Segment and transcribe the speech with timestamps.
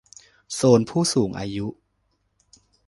[0.53, 1.67] โซนผู้สูงอายุ